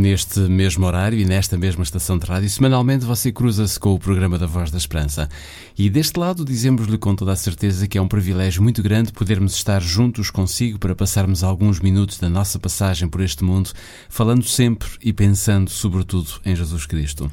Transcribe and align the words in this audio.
Neste 0.00 0.40
mesmo 0.40 0.86
horário 0.86 1.18
e 1.18 1.26
nesta 1.26 1.58
mesma 1.58 1.82
estação 1.82 2.16
de 2.16 2.24
rádio, 2.24 2.48
semanalmente 2.48 3.04
você 3.04 3.30
cruza-se 3.30 3.78
com 3.78 3.92
o 3.92 3.98
programa 3.98 4.38
da 4.38 4.46
Voz 4.46 4.70
da 4.70 4.78
Esperança. 4.78 5.28
E 5.76 5.90
deste 5.90 6.18
lado 6.18 6.42
dizemos-lhe 6.42 6.96
com 6.96 7.14
toda 7.14 7.32
a 7.32 7.36
certeza 7.36 7.86
que 7.86 7.98
é 7.98 8.00
um 8.00 8.08
privilégio 8.08 8.62
muito 8.62 8.82
grande 8.82 9.12
podermos 9.12 9.54
estar 9.54 9.82
juntos 9.82 10.30
consigo 10.30 10.78
para 10.78 10.94
passarmos 10.94 11.44
alguns 11.44 11.80
minutos 11.80 12.16
da 12.16 12.30
nossa 12.30 12.58
passagem 12.58 13.10
por 13.10 13.20
este 13.20 13.44
mundo, 13.44 13.72
falando 14.08 14.42
sempre 14.42 14.88
e 15.02 15.12
pensando 15.12 15.68
sobretudo 15.68 16.30
em 16.46 16.56
Jesus 16.56 16.86
Cristo. 16.86 17.30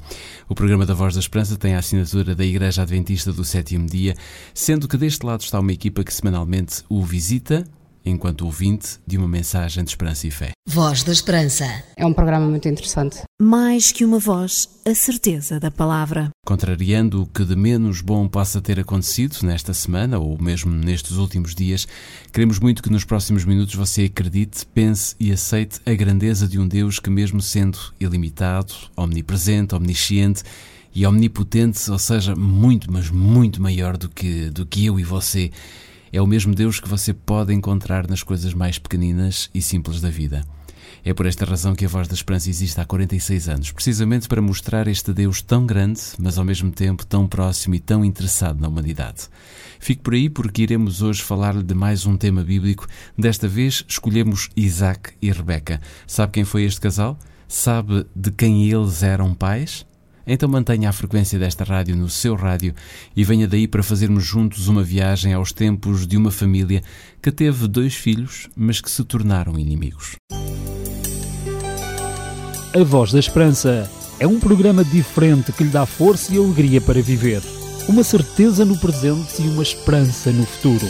O 0.50 0.54
programa 0.54 0.86
da 0.86 0.94
Voz 0.94 1.14
da 1.14 1.22
Esperança 1.22 1.56
tem 1.56 1.74
a 1.74 1.80
assinatura 1.80 2.36
da 2.36 2.44
Igreja 2.44 2.82
Adventista 2.82 3.32
do 3.32 3.46
Sétimo 3.46 3.88
Dia, 3.88 4.14
sendo 4.54 4.90
que 4.90 4.98
deste 4.98 5.26
lado 5.26 5.40
está 5.40 5.58
uma 5.58 5.72
equipa 5.72 6.04
que 6.04 6.14
semanalmente 6.14 6.84
o 6.90 7.02
visita, 7.02 7.64
enquanto 8.10 8.46
ouvinte 8.46 9.00
de 9.06 9.18
uma 9.18 9.28
mensagem 9.28 9.84
de 9.84 9.90
esperança 9.90 10.28
e 10.28 10.32
fé. 10.32 10.52
Voz 10.68 11.04
da 11.04 11.12
Esperança. 11.12 11.66
É 11.96 12.06
um 12.06 12.14
programa 12.14 12.46
muito 12.46 12.68
interessante. 12.68 13.22
Mais 13.42 13.92
que 13.92 14.04
uma 14.04 14.20
voz, 14.20 14.70
a 14.86 14.94
certeza 14.94 15.60
da 15.60 15.72
palavra. 15.72 16.30
Contrariando 16.46 17.24
o 17.24 17.26
que 17.26 17.44
de 17.46 17.56
menos 17.56 18.02
bom 18.02 18.28
possa 18.28 18.62
ter 18.62 18.80
acontecido 18.80 19.38
nesta 19.44 19.74
semana 19.74 20.20
ou 20.20 20.38
mesmo 20.42 20.74
nestes 20.74 21.18
últimos 21.18 21.56
dias, 21.56 21.88
queremos 22.34 22.60
muito 22.60 22.84
que 22.84 22.90
nos 22.90 23.06
próximos 23.06 23.46
minutos 23.46 23.76
você 23.76 24.04
acredite, 24.04 24.66
pense 24.66 25.16
e 25.20 25.32
aceite 25.32 25.80
a 25.86 25.94
grandeza 25.94 26.48
de 26.48 26.60
um 26.60 26.68
Deus 26.68 27.00
que, 27.00 27.10
mesmo 27.10 27.42
sendo 27.42 27.78
ilimitado, 28.00 28.74
omnipresente, 28.96 29.76
omnisciente, 29.76 30.44
e 30.98 31.06
omnipotente, 31.06 31.92
ou 31.92 32.00
seja, 32.00 32.36
muito, 32.36 32.92
mas 32.92 33.12
muito 33.12 33.62
maior 33.62 33.96
do 33.96 34.10
que, 34.10 34.50
do 34.50 34.66
que 34.66 34.84
eu 34.84 35.00
e 35.00 35.04
você, 35.04 35.52
é 36.12 36.22
o 36.22 36.28
mesmo 36.28 36.54
Deus 36.54 36.80
que 36.80 36.88
você 36.88 37.14
pode 37.14 37.54
encontrar 37.54 38.08
nas 38.08 38.24
coisas 38.24 38.54
mais 38.54 38.78
pequeninas 38.78 39.50
e 39.54 39.62
simples 39.62 40.02
da 40.02 40.10
vida. 40.10 40.44
É 41.04 41.14
por 41.14 41.26
esta 41.26 41.46
razão 41.46 41.76
que 41.76 41.86
a 41.86 41.88
Voz 41.88 42.08
da 42.08 42.14
Esperança 42.14 42.50
existe 42.50 42.80
há 42.80 42.86
46 42.86 43.50
anos, 43.50 43.72
precisamente 43.72 44.28
para 44.28 44.42
mostrar 44.42 44.88
este 44.88 45.14
Deus 45.14 45.42
tão 45.42 45.66
grande, 45.66 46.02
mas 46.20 46.38
ao 46.38 46.46
mesmo 46.46 46.72
tempo 46.72 47.06
tão 47.06 47.28
próximo 47.28 47.76
e 47.76 47.80
tão 47.80 48.04
interessado 48.04 48.60
na 48.60 48.68
humanidade. 48.68 49.30
Fique 49.80 50.02
por 50.02 50.14
aí 50.14 50.30
porque 50.30 50.64
iremos 50.64 51.02
hoje 51.02 51.22
falar-lhe 51.22 51.64
de 51.64 51.74
mais 51.74 52.06
um 52.06 52.18
tema 52.18 52.44
bíblico. 52.44 52.88
Desta 53.18 53.48
vez 53.48 53.86
escolhemos 53.88 54.50
Isaac 54.56 55.14
e 55.22 55.32
Rebeca. 55.32 55.80
Sabe 56.06 56.34
quem 56.34 56.44
foi 56.44 56.64
este 56.64 56.82
casal? 56.82 57.18
Sabe 57.48 58.06
de 58.16 58.32
quem 58.32 58.70
eles 58.70 59.04
eram 59.04 59.34
pais? 59.34 59.86
Então 60.28 60.50
mantenha 60.50 60.90
a 60.90 60.94
frequência 60.94 61.40
desta 61.40 61.64
rádio 61.64 61.96
no 61.96 62.10
seu 62.10 62.36
rádio 62.36 62.76
e 63.16 63.24
venha 63.24 63.48
daí 63.48 63.68
para 63.68 63.82
fazermos 63.82 64.26
juntos 64.26 64.68
uma 64.68 64.84
viagem 64.84 65.34
aos 65.34 65.54
tempos 65.54 66.06
de 66.06 66.18
uma 66.18 66.32
família 66.32 66.84
que 67.22 67.32
teve 67.32 67.66
dois 67.68 67.96
filhos, 67.96 68.50
mas 68.56 68.82
que 68.82 68.92
se 68.92 69.04
tornaram 69.06 69.58
inimigos. 69.58 70.18
A 72.76 72.84
Voz 72.84 73.14
da 73.14 73.20
Esperança 73.20 73.90
é 74.20 74.28
um 74.28 74.40
programa 74.40 74.84
diferente 74.84 75.54
que 75.54 75.64
lhe 75.64 75.70
dá 75.70 75.86
força 75.86 76.34
e 76.34 76.38
alegria 76.38 76.82
para 76.82 77.02
viver. 77.02 77.42
Uma 77.88 78.04
certeza 78.04 78.66
no 78.66 78.78
presente 78.78 79.42
e 79.42 79.48
uma 79.48 79.64
esperança 79.64 80.30
no 80.32 80.46
futuro. 80.46 80.86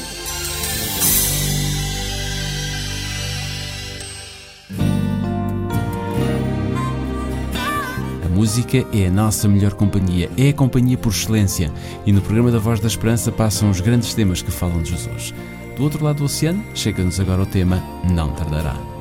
Música 8.37 8.85
é 8.93 9.07
a 9.07 9.11
nossa 9.11 9.47
melhor 9.47 9.73
companhia, 9.73 10.29
é 10.37 10.49
a 10.49 10.53
companhia 10.53 10.95
por 10.95 11.11
excelência. 11.11 11.73
E 12.05 12.11
no 12.11 12.21
programa 12.21 12.51
da 12.51 12.59
Voz 12.59 12.79
da 12.79 12.87
Esperança 12.87 13.31
passam 13.31 13.71
os 13.71 13.81
grandes 13.81 14.13
temas 14.13 14.43
que 14.43 14.51
falam 14.51 14.83
de 14.83 14.91
Jesus. 14.91 15.33
Do 15.75 15.81
outro 15.81 16.05
lado 16.05 16.17
do 16.17 16.25
oceano, 16.25 16.63
chega-nos 16.75 17.19
agora 17.19 17.41
o 17.41 17.47
tema 17.47 17.83
Não 18.07 18.29
Tardará. 18.35 18.96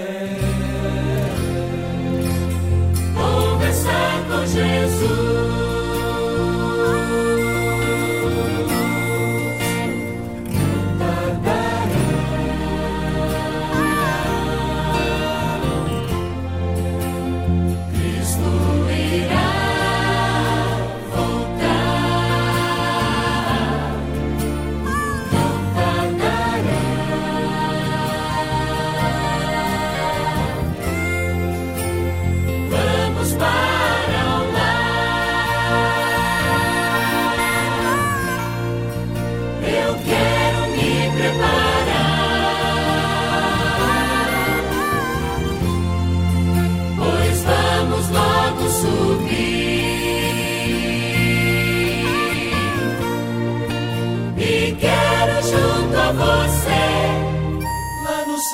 Amen. 0.00 1.19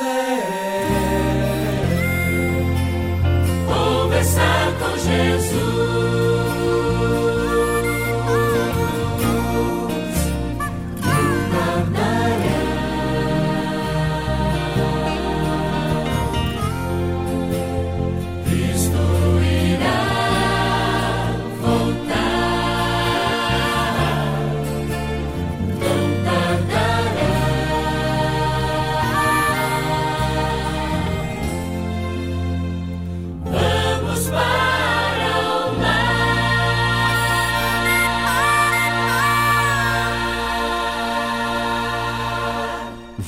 say 0.06 0.65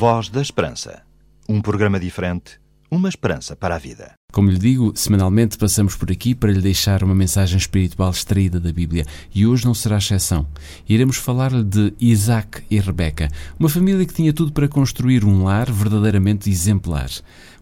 Voz 0.01 0.29
da 0.29 0.41
Esperança. 0.41 1.03
Um 1.49 1.61
programa 1.61 1.99
diferente, 1.99 2.61
uma 2.89 3.09
esperança 3.09 3.57
para 3.57 3.75
a 3.75 3.79
vida. 3.79 4.15
Como 4.31 4.51
lhe 4.51 4.59
digo, 4.59 4.93
semanalmente 4.95 5.57
passamos 5.57 5.97
por 5.97 6.13
aqui 6.13 6.35
para 6.35 6.53
lhe 6.53 6.61
deixar 6.61 7.03
uma 7.03 7.15
mensagem 7.15 7.57
espiritual 7.57 8.11
extraída 8.11 8.61
da 8.61 8.71
Bíblia 8.71 9.07
e 9.35 9.47
hoje 9.47 9.65
não 9.65 9.73
será 9.73 9.97
exceção. 9.97 10.47
Iremos 10.87 11.17
falar-lhe 11.17 11.65
de 11.65 11.95
Isaac 11.99 12.63
e 12.71 12.79
Rebeca, 12.79 13.31
uma 13.59 13.71
família 13.71 14.05
que 14.05 14.13
tinha 14.13 14.35
tudo 14.35 14.53
para 14.53 14.69
construir 14.69 15.25
um 15.25 15.45
lar 15.45 15.73
verdadeiramente 15.73 16.51
exemplar. 16.51 17.09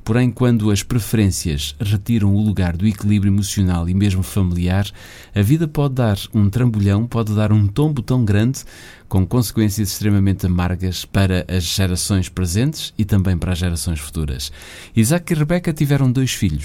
Porém, 0.07 0.31
quando 0.31 0.71
as 0.71 0.85
preferências 0.85 1.75
retiram 1.81 2.33
o 2.33 2.41
lugar 2.41 2.77
do 2.77 2.87
equilíbrio 2.87 3.33
emocional 3.33 3.89
e 3.89 3.95
mesmo 3.95 4.23
familiar, 4.23 4.89
a 5.35 5.43
vida 5.43 5.67
pode 5.67 5.95
dar 5.95 6.17
um 6.33 6.49
trambolhão, 6.49 7.09
pode 7.09 7.35
dar 7.35 7.53
um 7.53 7.67
tombo 7.67 8.01
tão 8.01 8.25
grande, 8.25 8.61
com 9.09 9.27
consequências 9.27 9.91
extremamente 9.91 10.47
amargas 10.47 11.05
para 11.05 11.45
as 11.49 11.65
gerações 11.65 12.29
presentes 12.29 12.95
e 12.97 13.05
também 13.05 13.37
para 13.37 13.51
as 13.51 13.59
gerações 13.59 13.99
futuras. 13.99 14.53
Isaac 14.95 15.33
e 15.33 15.37
Rebeca 15.37 15.73
tiveram 15.73 16.13
dois 16.13 16.33
filhos. 16.33 16.56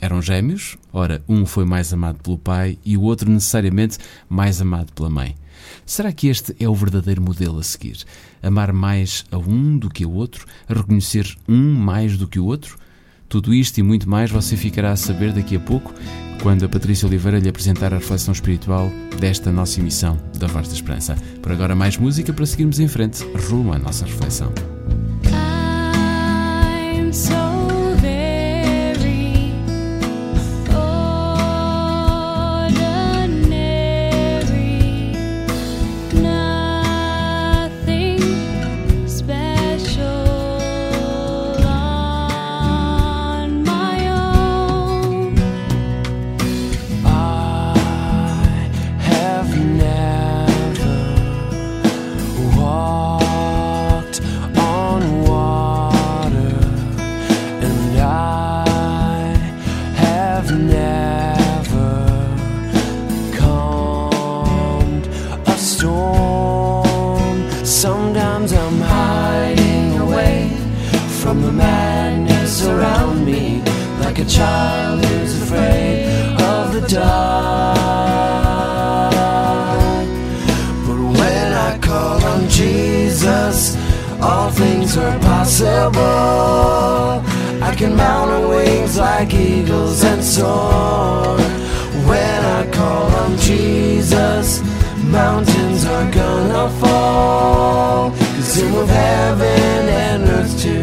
Eram 0.00 0.22
gêmeos, 0.22 0.78
ora, 0.92 1.22
um 1.28 1.44
foi 1.44 1.64
mais 1.64 1.92
amado 1.92 2.22
pelo 2.22 2.38
pai 2.38 2.78
e 2.84 2.96
o 2.96 3.02
outro 3.02 3.30
necessariamente 3.30 3.98
mais 4.28 4.60
amado 4.60 4.92
pela 4.92 5.10
mãe. 5.10 5.36
Será 5.84 6.10
que 6.10 6.28
este 6.28 6.56
é 6.58 6.68
o 6.68 6.74
verdadeiro 6.74 7.20
modelo 7.20 7.58
a 7.58 7.62
seguir? 7.62 7.98
Amar 8.42 8.72
mais 8.72 9.24
a 9.30 9.36
um 9.36 9.76
do 9.76 9.90
que 9.90 10.04
ao 10.04 10.12
outro? 10.12 10.46
Reconhecer 10.68 11.36
um 11.48 11.74
mais 11.74 12.16
do 12.16 12.26
que 12.26 12.38
o 12.38 12.46
outro? 12.46 12.78
Tudo 13.28 13.54
isto 13.54 13.78
e 13.78 13.82
muito 13.82 14.08
mais 14.08 14.30
você 14.30 14.56
ficará 14.56 14.90
a 14.90 14.96
saber 14.96 15.32
daqui 15.32 15.54
a 15.54 15.60
pouco, 15.60 15.94
quando 16.42 16.64
a 16.64 16.68
Patrícia 16.68 17.06
Oliveira 17.06 17.38
lhe 17.38 17.48
apresentar 17.48 17.92
a 17.92 17.98
reflexão 17.98 18.32
espiritual 18.32 18.90
desta 19.20 19.52
nossa 19.52 19.78
emissão 19.78 20.18
da 20.38 20.46
Voz 20.46 20.66
da 20.66 20.74
Esperança. 20.74 21.14
Por 21.40 21.52
agora, 21.52 21.76
mais 21.76 21.96
música 21.96 22.32
para 22.32 22.46
seguirmos 22.46 22.80
em 22.80 22.88
frente, 22.88 23.22
rumo 23.48 23.72
à 23.72 23.78
nossa 23.78 24.04
reflexão. 24.04 24.52
Things 84.60 84.96
are 84.98 85.18
possible. 85.20 86.02
I 87.68 87.74
can 87.76 87.96
mount 87.96 88.30
on 88.30 88.48
wings 88.50 88.98
like 88.98 89.32
eagles 89.32 90.04
and 90.04 90.22
soar. 90.22 91.38
When 92.10 92.40
I 92.58 92.62
call 92.70 93.06
on 93.22 93.38
Jesus, 93.38 94.46
mountains 95.20 95.84
are 95.94 96.08
gonna 96.20 96.66
fall. 96.80 98.10
Cause 98.36 98.56
Him 98.56 98.74
of 98.74 98.88
heaven 98.88 99.82
and 100.06 100.22
earth 100.36 100.54
to 100.64 100.76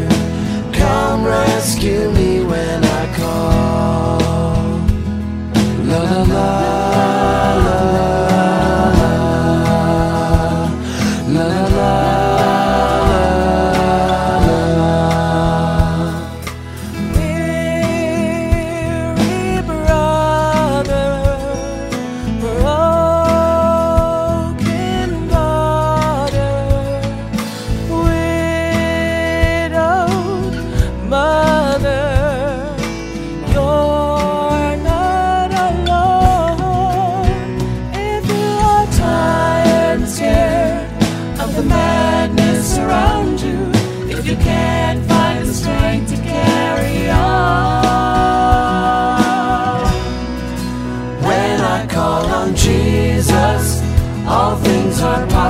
come 0.80 1.24
rescue 1.26 2.10
me 2.18 2.44
when 2.52 2.80
I 2.84 3.04
call. 3.20 4.58
La 5.90 6.00
la 6.10 6.22
la 6.24 6.24
la 6.34 6.77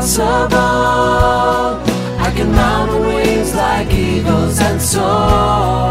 possible. 0.08 0.58
I 2.20 2.32
can 2.36 2.52
mount 2.52 2.92
wings 3.02 3.54
like 3.54 3.92
eagles 3.92 4.60
and 4.60 4.82
soar. 4.82 5.87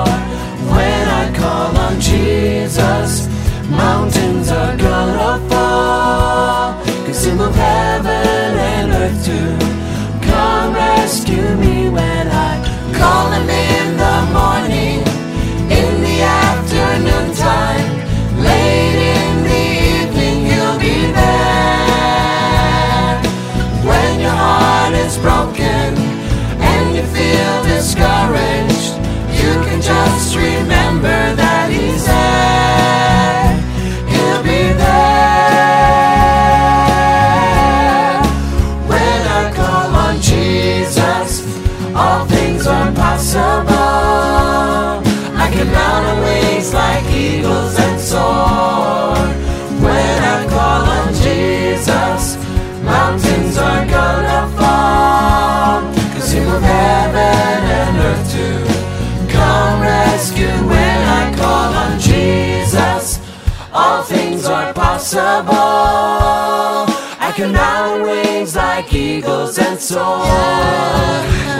Like 68.77 68.93
eagles 68.93 69.59
and 69.59 69.81
soar. 69.81 70.19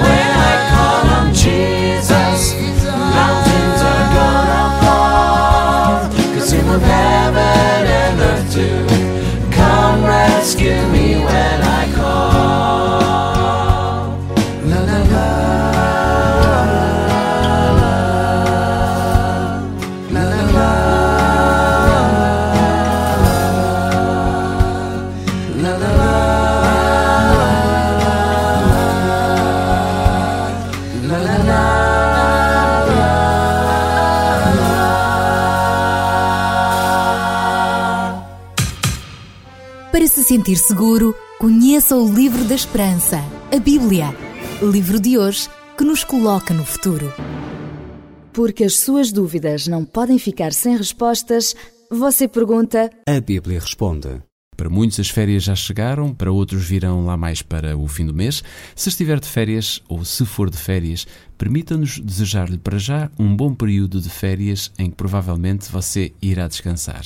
When 0.05 0.31
I 0.51 0.57
call 0.73 1.05
on 1.19 1.33
Jesus, 1.33 2.53
mountains 3.17 3.81
are 3.91 4.07
gonna 4.17 4.65
fall. 4.83 6.11
Cause 6.35 6.53
Him 6.53 6.69
of 6.69 6.83
heaven 6.83 7.87
and 8.01 8.21
earth 8.21 8.53
to 8.53 8.96
sentir 40.47 40.59
seguro, 40.59 41.13
conheça 41.41 41.97
o 41.97 42.15
livro 42.15 42.45
da 42.45 42.55
esperança, 42.55 43.19
a 43.53 43.59
Bíblia. 43.59 44.15
Livro 44.63 45.01
de 45.01 45.19
hoje 45.19 45.49
que 45.77 45.83
nos 45.83 46.05
coloca 46.05 46.55
no 46.55 46.65
futuro. 46.65 47.13
Porque 48.33 48.63
as 48.63 48.79
suas 48.79 49.11
dúvidas 49.11 49.67
não 49.67 49.85
podem 49.85 50.21
ficar 50.21 50.53
sem 50.53 50.77
respostas, 50.77 51.57
você 51.91 52.29
pergunta. 52.29 52.89
A 53.09 53.21
Bíblia 53.21 53.59
responde. 53.59 54.23
Para 54.57 54.71
muitos 54.71 55.01
as 55.01 55.09
férias 55.09 55.43
já 55.43 55.57
chegaram, 55.57 56.15
para 56.15 56.31
outros 56.31 56.65
virão 56.65 57.05
lá 57.05 57.17
mais 57.17 57.43
para 57.43 57.77
o 57.77 57.89
fim 57.89 58.07
do 58.07 58.15
mês. 58.15 58.45
Se 58.77 58.89
estiver 58.89 59.19
de 59.19 59.27
férias 59.27 59.83
ou 59.89 60.05
se 60.05 60.25
for 60.25 60.49
de 60.49 60.57
férias, 60.57 61.09
permita-nos 61.37 61.99
desejar-lhe 61.99 62.57
para 62.57 62.79
já 62.79 63.11
um 63.19 63.35
bom 63.35 63.53
período 63.53 64.01
de 64.01 64.09
férias 64.09 64.71
em 64.79 64.91
que 64.91 64.97
provavelmente 64.97 65.73
você 65.73 66.13
irá 66.23 66.47
descansar. 66.47 67.05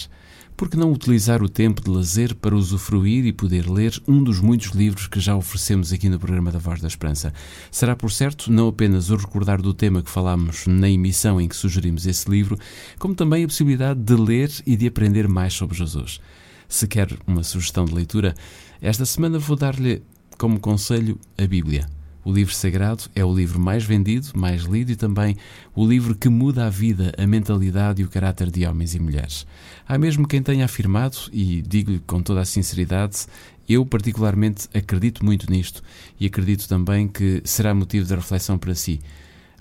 Por 0.60 0.68
que 0.68 0.76
não 0.76 0.92
utilizar 0.92 1.42
o 1.42 1.48
tempo 1.48 1.82
de 1.82 1.88
lazer 1.88 2.34
para 2.34 2.54
usufruir 2.54 3.24
e 3.24 3.32
poder 3.32 3.66
ler 3.66 3.98
um 4.06 4.22
dos 4.22 4.40
muitos 4.40 4.72
livros 4.72 5.06
que 5.06 5.18
já 5.18 5.34
oferecemos 5.34 5.90
aqui 5.90 6.06
no 6.10 6.18
programa 6.18 6.52
da 6.52 6.58
Voz 6.58 6.82
da 6.82 6.86
Esperança? 6.86 7.32
Será, 7.70 7.96
por 7.96 8.12
certo, 8.12 8.52
não 8.52 8.68
apenas 8.68 9.08
o 9.08 9.16
recordar 9.16 9.62
do 9.62 9.72
tema 9.72 10.02
que 10.02 10.10
falámos 10.10 10.66
na 10.66 10.90
emissão 10.90 11.40
em 11.40 11.48
que 11.48 11.56
sugerimos 11.56 12.06
esse 12.06 12.30
livro, 12.30 12.58
como 12.98 13.14
também 13.14 13.42
a 13.42 13.46
possibilidade 13.46 14.00
de 14.00 14.14
ler 14.14 14.50
e 14.66 14.76
de 14.76 14.86
aprender 14.86 15.26
mais 15.26 15.54
sobre 15.54 15.78
Jesus. 15.78 16.20
Se 16.68 16.86
quer 16.86 17.08
uma 17.26 17.42
sugestão 17.42 17.86
de 17.86 17.94
leitura, 17.94 18.34
esta 18.82 19.06
semana 19.06 19.38
vou 19.38 19.56
dar-lhe 19.56 20.02
como 20.36 20.60
conselho 20.60 21.18
a 21.38 21.46
Bíblia. 21.46 21.88
O 22.22 22.32
livro 22.32 22.54
sagrado 22.54 23.04
é 23.14 23.24
o 23.24 23.34
livro 23.34 23.58
mais 23.58 23.82
vendido, 23.82 24.28
mais 24.34 24.62
lido 24.62 24.92
e 24.92 24.96
também 24.96 25.36
o 25.74 25.86
livro 25.86 26.14
que 26.14 26.28
muda 26.28 26.66
a 26.66 26.70
vida, 26.70 27.12
a 27.16 27.26
mentalidade 27.26 28.02
e 28.02 28.04
o 28.04 28.08
caráter 28.08 28.50
de 28.50 28.66
homens 28.66 28.94
e 28.94 29.00
mulheres. 29.00 29.46
Há 29.88 29.96
mesmo 29.96 30.28
quem 30.28 30.42
tenha 30.42 30.66
afirmado, 30.66 31.16
e 31.32 31.62
digo-lhe 31.62 31.98
com 32.00 32.20
toda 32.22 32.40
a 32.40 32.44
sinceridade, 32.44 33.26
eu 33.66 33.86
particularmente 33.86 34.68
acredito 34.74 35.24
muito 35.24 35.50
nisto 35.50 35.82
e 36.18 36.26
acredito 36.26 36.68
também 36.68 37.08
que 37.08 37.40
será 37.44 37.72
motivo 37.72 38.06
de 38.06 38.14
reflexão 38.14 38.58
para 38.58 38.74
si. 38.74 39.00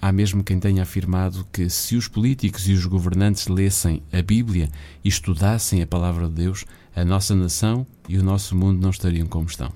Há 0.02 0.12
mesmo 0.12 0.44
quem 0.44 0.60
tenha 0.60 0.84
afirmado 0.84 1.46
que 1.52 1.70
se 1.70 1.96
os 1.96 2.08
políticos 2.08 2.68
e 2.68 2.74
os 2.74 2.86
governantes 2.86 3.48
lessem 3.48 4.02
a 4.12 4.22
Bíblia 4.22 4.70
e 5.04 5.10
estudassem 5.10 5.82
a 5.82 5.88
palavra 5.88 6.28
de 6.28 6.34
Deus, 6.34 6.66
a 6.96 7.06
nossa 7.06 7.36
nação 7.36 7.86
e 8.08 8.18
o 8.18 8.24
nosso 8.24 8.56
mundo 8.56 8.82
não 8.82 8.90
estariam 8.90 9.28
como 9.28 9.48
estão. 9.48 9.72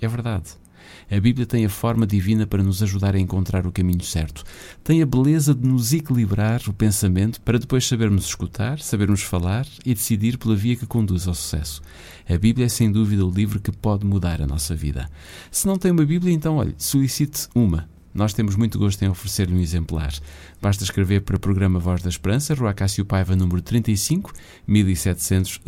É 0.00 0.08
verdade. 0.08 0.63
A 1.10 1.20
Bíblia 1.20 1.46
tem 1.46 1.64
a 1.64 1.68
forma 1.68 2.06
divina 2.06 2.46
para 2.46 2.62
nos 2.62 2.82
ajudar 2.82 3.14
a 3.14 3.18
encontrar 3.18 3.66
o 3.66 3.72
caminho 3.72 4.02
certo. 4.02 4.44
Tem 4.82 5.02
a 5.02 5.06
beleza 5.06 5.54
de 5.54 5.66
nos 5.66 5.92
equilibrar 5.92 6.60
o 6.68 6.72
pensamento 6.72 7.40
para 7.40 7.58
depois 7.58 7.86
sabermos 7.86 8.26
escutar, 8.26 8.78
sabermos 8.80 9.22
falar 9.22 9.66
e 9.84 9.94
decidir 9.94 10.38
pela 10.38 10.56
via 10.56 10.76
que 10.76 10.86
conduz 10.86 11.28
ao 11.28 11.34
sucesso. 11.34 11.82
A 12.28 12.36
Bíblia 12.36 12.66
é 12.66 12.68
sem 12.68 12.90
dúvida 12.90 13.24
o 13.24 13.30
livro 13.30 13.60
que 13.60 13.72
pode 13.72 14.06
mudar 14.06 14.40
a 14.40 14.46
nossa 14.46 14.74
vida. 14.74 15.08
Se 15.50 15.66
não 15.66 15.78
tem 15.78 15.90
uma 15.90 16.04
Bíblia, 16.04 16.32
então 16.32 16.56
olhe, 16.56 16.74
solicite 16.78 17.48
uma. 17.54 17.93
Nós 18.14 18.32
temos 18.32 18.54
muito 18.54 18.78
gosto 18.78 19.02
em 19.02 19.08
oferecer-lhe 19.08 19.52
um 19.52 19.60
exemplar. 19.60 20.14
Basta 20.62 20.84
escrever 20.84 21.22
para 21.22 21.34
o 21.36 21.40
programa 21.40 21.80
Voz 21.80 22.00
da 22.00 22.08
Esperança, 22.08 22.54
Rua 22.54 22.72
Cássio 22.72 23.04
Paiva, 23.04 23.34
número 23.34 23.60
35, 23.60 24.32
1700 24.66 25.60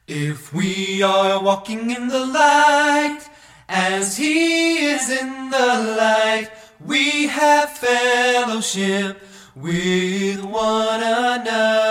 If 0.08 0.52
we 0.52 1.04
are 1.04 1.44
walking 1.44 1.92
in 1.92 2.08
the 2.08 2.26
light, 2.26 3.22
as 3.68 4.18
He 4.18 4.78
is 4.80 5.10
in 5.10 5.50
the 5.52 5.96
light, 5.98 6.50
we 6.84 7.28
have 7.28 7.70
fellowship 7.70 9.18
with 9.56 10.44
one 10.44 11.04
another. 11.04 11.85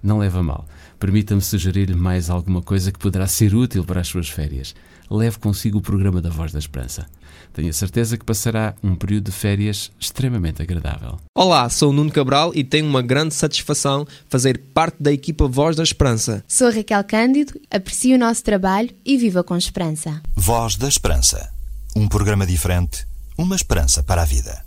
não 0.00 0.18
leva 0.18 0.44
mal. 0.44 0.64
Permita-me 0.96 1.40
sugerir-lhe 1.40 1.96
mais 1.96 2.30
alguma 2.30 2.62
coisa 2.62 2.92
que 2.92 3.00
poderá 3.00 3.26
ser 3.26 3.52
útil 3.52 3.82
para 3.82 4.00
as 4.00 4.06
suas 4.06 4.28
férias. 4.28 4.76
Leve 5.10 5.40
consigo 5.40 5.78
o 5.78 5.82
programa 5.82 6.20
da 6.20 6.30
Voz 6.30 6.52
da 6.52 6.60
Esperança. 6.60 7.08
Tenho 7.52 7.68
a 7.68 7.72
certeza 7.72 8.16
que 8.16 8.24
passará 8.24 8.74
um 8.82 8.94
período 8.94 9.24
de 9.26 9.32
férias 9.32 9.90
extremamente 9.98 10.62
agradável. 10.62 11.18
Olá, 11.34 11.68
sou 11.68 11.90
o 11.90 11.92
Nuno 11.92 12.10
Cabral 12.10 12.52
e 12.54 12.62
tenho 12.62 12.86
uma 12.86 13.02
grande 13.02 13.34
satisfação 13.34 14.06
fazer 14.28 14.58
parte 14.72 15.02
da 15.02 15.12
equipa 15.12 15.48
Voz 15.48 15.76
da 15.76 15.82
Esperança. 15.82 16.44
Sou 16.46 16.70
Raquel 16.70 17.02
Cândido, 17.04 17.60
aprecio 17.70 18.14
o 18.16 18.18
nosso 18.18 18.44
trabalho 18.44 18.90
e 19.04 19.16
viva 19.18 19.42
com 19.42 19.56
esperança. 19.56 20.22
Voz 20.34 20.76
da 20.76 20.88
Esperança. 20.88 21.50
Um 21.96 22.06
programa 22.06 22.46
diferente, 22.46 23.04
uma 23.36 23.56
esperança 23.56 24.02
para 24.02 24.22
a 24.22 24.24
vida. 24.24 24.64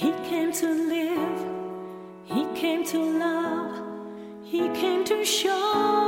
He 0.00 0.12
came 0.30 0.52
to 0.52 0.88
to 2.88 3.18
love, 3.18 3.82
he 4.44 4.66
came 4.70 5.04
to 5.04 5.22
show 5.22 6.07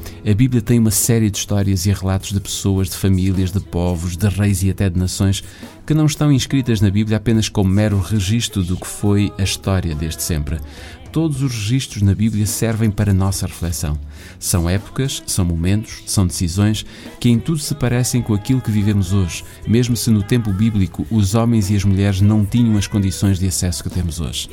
a 0.23 0.33
Bíblia 0.35 0.61
tem 0.61 0.77
uma 0.77 0.91
série 0.91 1.31
de 1.31 1.37
histórias 1.39 1.85
e 1.87 1.91
relatos 1.91 2.31
de 2.31 2.39
pessoas, 2.39 2.89
de 2.89 2.95
famílias, 2.95 3.51
de 3.51 3.59
povos, 3.59 4.15
de 4.15 4.27
reis 4.27 4.61
e 4.61 4.69
até 4.69 4.87
de 4.87 4.99
nações 4.99 5.43
que 5.85 5.95
não 5.95 6.05
estão 6.05 6.31
inscritas 6.31 6.79
na 6.79 6.91
Bíblia 6.91 7.17
apenas 7.17 7.49
como 7.49 7.69
mero 7.69 7.99
registro 7.99 8.63
do 8.63 8.77
que 8.77 8.85
foi 8.85 9.33
a 9.39 9.43
história 9.43 9.95
desde 9.95 10.21
sempre. 10.21 10.59
Todos 11.11 11.41
os 11.41 11.51
registros 11.53 12.01
na 12.01 12.15
Bíblia 12.15 12.45
servem 12.45 12.89
para 12.89 13.13
nossa 13.13 13.45
reflexão. 13.45 13.99
São 14.39 14.69
épocas, 14.69 15.21
são 15.27 15.43
momentos, 15.43 16.03
são 16.05 16.25
decisões 16.25 16.85
que 17.19 17.29
em 17.29 17.37
tudo 17.37 17.59
se 17.59 17.75
parecem 17.75 18.21
com 18.21 18.33
aquilo 18.33 18.61
que 18.61 18.71
vivemos 18.71 19.11
hoje, 19.11 19.43
mesmo 19.67 19.97
se 19.97 20.09
no 20.09 20.23
tempo 20.23 20.53
bíblico 20.53 21.05
os 21.11 21.35
homens 21.35 21.69
e 21.69 21.75
as 21.75 21.83
mulheres 21.83 22.21
não 22.21 22.45
tinham 22.45 22.77
as 22.77 22.87
condições 22.87 23.39
de 23.39 23.47
acesso 23.47 23.83
que 23.83 23.89
temos 23.89 24.21
hoje. 24.21 24.49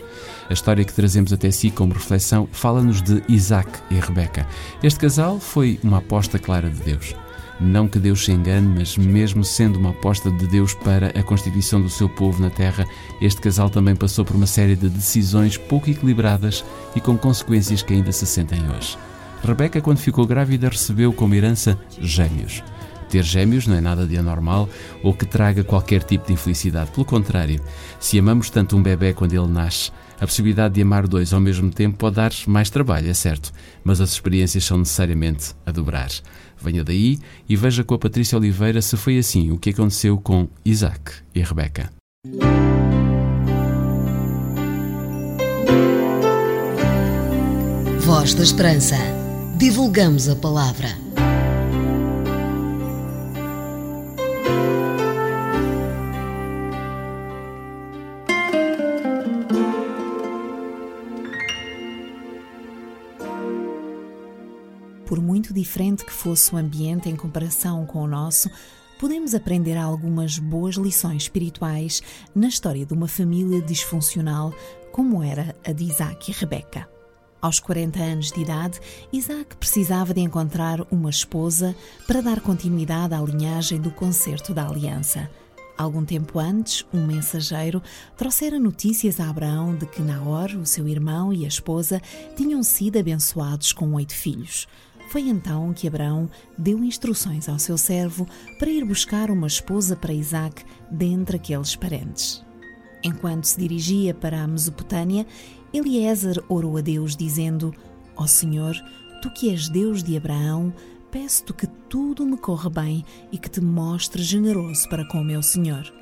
A 0.50 0.53
história 0.53 0.85
que 0.85 0.93
trazemos 0.93 1.33
até 1.33 1.49
si 1.53 1.71
como 1.71 1.95
reflexão 1.95 2.49
fala-nos 2.50 3.00
de 3.03 3.23
Isaac 3.29 3.71
e 3.88 3.95
Rebeca. 3.95 4.45
Este 4.83 4.99
casal 4.99 5.38
foi 5.38 5.79
uma 5.85 5.99
aposta 5.99 6.41
clara 6.41 6.69
de 6.69 6.83
Deus. 6.83 7.15
Não 7.61 7.88
que 7.88 7.99
Deus 7.99 8.25
se 8.25 8.31
engane, 8.31 8.67
mas 8.67 8.97
mesmo 8.97 9.45
sendo 9.45 9.79
uma 9.79 9.91
aposta 9.91 10.31
de 10.31 10.47
Deus 10.47 10.75
para 10.75 11.09
a 11.09 11.23
constituição 11.23 11.81
do 11.81 11.91
seu 11.91 12.09
povo 12.09 12.41
na 12.41 12.50
terra, 12.50 12.87
este 13.21 13.41
casal 13.41 13.69
também 13.69 13.97
passou 13.97 14.25
por 14.25 14.37
uma 14.37 14.47
série 14.47 14.77
de 14.77 14.88
decisões 14.88 15.57
pouco 15.57 15.91
equilibradas 15.91 16.65
e 16.95 17.00
com 17.00 17.19
consequências 17.19 17.83
que 17.83 17.95
ainda 17.95 18.12
se 18.12 18.27
sentem 18.27 18.61
hoje. 18.71 18.97
Rebeca, 19.43 19.81
quando 19.81 19.99
ficou 19.99 20.27
grávida, 20.27 20.69
recebeu 20.69 21.12
como 21.12 21.35
herança 21.35 21.79
gêmeos. 22.00 22.62
Ter 23.09 23.25
gêmeos 23.25 23.67
não 23.67 23.77
é 23.77 23.81
nada 23.81 24.07
de 24.07 24.17
anormal 24.17 24.69
ou 25.03 25.15
que 25.15 25.25
traga 25.25 25.65
qualquer 25.65 26.03
tipo 26.03 26.27
de 26.27 26.35
infelicidade. 26.35 26.90
Pelo 26.90 27.07
contrário, 27.07 27.61
se 27.99 28.18
amamos 28.18 28.51
tanto 28.51 28.77
um 28.77 28.83
bebê 28.83 29.14
quando 29.14 29.33
ele 29.33 29.47
nasce, 29.47 29.90
a 30.21 30.27
possibilidade 30.27 30.75
de 30.75 30.83
amar 30.83 31.07
dois 31.09 31.33
ao 31.33 31.40
mesmo 31.40 31.71
tempo 31.71 31.97
pode 31.97 32.16
dar 32.16 32.33
mais 32.47 32.71
trabalho, 32.71 33.09
é 33.09 33.14
certo, 33.14 33.53
mas 33.83 34.01
as 34.01 34.11
experiências 34.11 34.64
são 34.64 34.79
necessariamente 34.79 35.55
a 35.64 35.71
dobrar. 35.71 36.11
Venha 36.61 36.85
daí 36.85 37.18
e 37.49 37.57
veja 37.57 37.85
com 37.85 37.94
a 37.94 37.99
Patrícia 37.99 38.37
Oliveira 38.37 38.83
se 38.83 38.97
foi 38.97 39.18
assim 39.18 39.51
o 39.51 39.59
que 39.59 39.71
aconteceu 39.71 40.18
com 40.18 40.49
Isaac 40.64 41.12
e 41.35 41.40
Rebeca. 41.40 41.90
Voz 48.01 48.35
da 48.35 48.42
Esperança. 48.42 48.97
Divulgamos 49.59 50.29
a 50.29 50.37
palavra. 50.37 51.08
Diferente 65.59 66.05
que 66.05 66.12
fosse 66.12 66.55
o 66.55 66.57
ambiente 66.57 67.09
em 67.09 67.16
comparação 67.16 67.85
com 67.85 68.01
o 68.01 68.07
nosso, 68.07 68.49
podemos 68.97 69.35
aprender 69.35 69.77
algumas 69.77 70.38
boas 70.38 70.77
lições 70.77 71.25
espirituais 71.25 72.01
na 72.33 72.47
história 72.47 72.87
de 72.87 72.94
uma 72.94 73.09
família 73.09 73.61
disfuncional 73.61 74.55
como 74.92 75.21
era 75.21 75.57
a 75.66 75.73
de 75.73 75.85
Isaac 75.85 76.31
e 76.31 76.35
Rebeca. 76.35 76.88
Aos 77.42 77.59
40 77.59 78.01
anos 78.01 78.31
de 78.31 78.40
idade, 78.40 78.81
Isaac 79.12 79.57
precisava 79.57 80.14
de 80.14 80.21
encontrar 80.21 80.81
uma 80.92 81.11
esposa 81.11 81.75
para 82.07 82.21
dar 82.21 82.40
continuidade 82.40 83.14
à 83.14 83.21
linhagem 83.21 83.81
do 83.81 83.90
concerto 83.90 84.55
da 84.55 84.68
aliança. 84.68 85.29
Algum 85.77 86.05
tempo 86.05 86.38
antes, 86.38 86.85
um 86.92 87.05
mensageiro 87.05 87.83
trouxera 88.16 88.59
notícias 88.59 89.18
a 89.18 89.29
Abraão 89.29 89.77
de 89.77 89.87
que 89.87 90.03
Naor, 90.03 90.51
o 90.57 90.66
seu 90.66 90.88
irmão 90.88 91.33
e 91.33 91.44
a 91.44 91.49
esposa, 91.49 92.01
tinham 92.37 92.62
sido 92.64 92.99
abençoados 92.99 93.73
com 93.73 93.94
oito 93.94 94.14
filhos. 94.14 94.66
Foi 95.09 95.23
então 95.23 95.73
que 95.73 95.88
Abraão 95.88 96.29
deu 96.57 96.85
instruções 96.85 97.49
ao 97.49 97.59
seu 97.59 97.79
servo 97.79 98.27
para 98.59 98.71
ir 98.71 98.85
buscar 98.85 99.31
uma 99.31 99.47
esposa 99.47 99.97
para 99.97 100.12
Isaac 100.12 100.62
dentre 100.90 101.37
aqueles 101.37 101.75
parentes. 101.75 102.44
Enquanto 103.03 103.44
se 103.44 103.59
dirigia 103.59 104.12
para 104.12 104.42
a 104.42 104.47
Mesopotâmia, 104.47 105.27
Eliezer 105.73 106.44
orou 106.49 106.77
a 106.77 106.83
Deus, 106.83 107.16
dizendo: 107.16 107.75
Ó 108.16 108.27
Senhor, 108.27 108.75
tu 109.23 109.31
que 109.31 109.51
és 109.51 109.71
Deus 109.71 110.03
de 110.03 110.14
Abraão, 110.14 110.75
peço-te 111.11 111.55
que 111.55 111.66
tudo 111.88 112.27
me 112.27 112.37
corra 112.37 112.68
bem 112.68 113.03
e 113.33 113.38
que 113.38 113.49
te 113.49 113.62
mostres 113.62 114.27
generoso 114.27 114.87
para 114.90 115.07
com 115.09 115.21
o 115.21 115.25
meu 115.25 115.42
Senhor. 115.42 115.98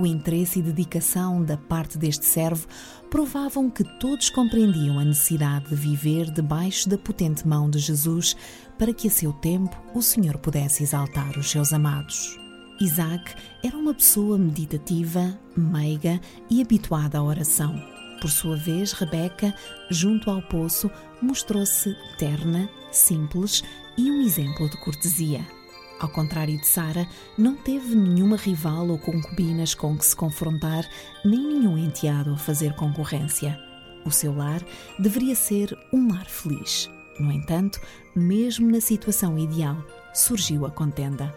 O 0.00 0.06
interesse 0.06 0.60
e 0.60 0.62
dedicação 0.62 1.44
da 1.44 1.58
parte 1.58 1.98
deste 1.98 2.24
servo 2.24 2.66
provavam 3.10 3.68
que 3.68 3.84
todos 3.84 4.30
compreendiam 4.30 4.98
a 4.98 5.04
necessidade 5.04 5.68
de 5.68 5.74
viver 5.74 6.30
debaixo 6.30 6.88
da 6.88 6.96
potente 6.96 7.46
mão 7.46 7.68
de 7.68 7.78
Jesus 7.78 8.34
para 8.78 8.94
que 8.94 9.08
a 9.08 9.10
seu 9.10 9.30
tempo 9.30 9.76
o 9.94 10.00
Senhor 10.00 10.38
pudesse 10.38 10.82
exaltar 10.82 11.38
os 11.38 11.50
seus 11.50 11.74
amados. 11.74 12.34
Isaac 12.80 13.34
era 13.62 13.76
uma 13.76 13.92
pessoa 13.92 14.38
meditativa, 14.38 15.38
meiga 15.54 16.18
e 16.48 16.62
habituada 16.62 17.18
à 17.18 17.22
oração. 17.22 17.78
Por 18.22 18.30
sua 18.30 18.56
vez, 18.56 18.92
Rebeca, 18.92 19.54
junto 19.90 20.30
ao 20.30 20.40
poço, 20.40 20.90
mostrou-se 21.20 21.94
terna, 22.16 22.70
simples 22.90 23.62
e 23.98 24.10
um 24.10 24.22
exemplo 24.22 24.66
de 24.70 24.80
cortesia. 24.80 25.59
Ao 26.00 26.08
contrário 26.08 26.56
de 26.56 26.66
Sara, 26.66 27.06
não 27.36 27.54
teve 27.54 27.94
nenhuma 27.94 28.34
rival 28.34 28.88
ou 28.88 28.98
concubinas 28.98 29.74
com 29.74 29.98
que 29.98 30.06
se 30.06 30.16
confrontar, 30.16 30.88
nem 31.22 31.38
nenhum 31.38 31.76
enteado 31.76 32.32
a 32.32 32.38
fazer 32.38 32.72
concorrência. 32.74 33.60
O 34.02 34.10
seu 34.10 34.34
lar 34.34 34.62
deveria 34.98 35.34
ser 35.34 35.76
um 35.92 36.10
lar 36.10 36.24
feliz. 36.24 36.88
No 37.18 37.30
entanto, 37.30 37.78
mesmo 38.16 38.70
na 38.70 38.80
situação 38.80 39.38
ideal, 39.38 39.76
surgiu 40.14 40.64
a 40.64 40.70
contenda. 40.70 41.36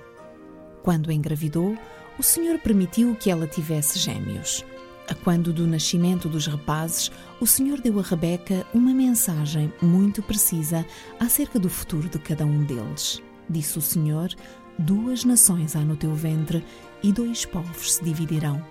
Quando 0.81 1.11
engravidou, 1.11 1.77
o 2.17 2.23
Senhor 2.23 2.57
permitiu 2.59 3.15
que 3.15 3.29
ela 3.29 3.45
tivesse 3.45 3.99
gêmeos. 3.99 4.63
A 5.09 5.13
quando 5.13 5.51
do 5.51 5.67
nascimento 5.67 6.29
dos 6.29 6.47
rapazes, 6.47 7.11
o 7.41 7.45
Senhor 7.45 7.81
deu 7.81 7.99
a 7.99 8.01
Rebeca 8.01 8.65
uma 8.73 8.93
mensagem 8.93 9.73
muito 9.81 10.23
precisa 10.23 10.85
acerca 11.19 11.59
do 11.59 11.69
futuro 11.69 12.07
de 12.07 12.17
cada 12.17 12.45
um 12.45 12.63
deles. 12.63 13.21
Disse 13.49 13.77
o 13.77 13.81
Senhor: 13.81 14.29
Duas 14.77 15.23
nações 15.23 15.75
há 15.75 15.79
no 15.79 15.95
teu 15.95 16.13
ventre 16.13 16.63
e 17.01 17.11
dois 17.11 17.45
povos 17.45 17.93
se 17.93 18.03
dividirão. 18.03 18.63